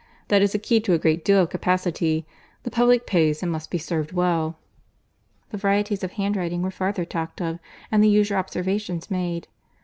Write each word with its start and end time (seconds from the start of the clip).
That 0.29 0.41
is 0.41 0.53
the 0.53 0.57
key 0.57 0.79
to 0.79 0.93
a 0.93 0.97
great 0.97 1.23
deal 1.23 1.43
of 1.43 1.51
capacity. 1.51 2.25
The 2.63 2.71
public 2.71 3.05
pays 3.05 3.43
and 3.43 3.51
must 3.51 3.69
be 3.69 3.77
served 3.77 4.13
well." 4.13 4.57
The 5.51 5.59
varieties 5.59 6.03
of 6.03 6.13
handwriting 6.13 6.63
were 6.63 6.71
farther 6.71 7.05
talked 7.05 7.39
of, 7.39 7.59
and 7.91 8.03
the 8.03 8.09
usual 8.09 8.39
observations 8.39 9.11
made. 9.11 9.47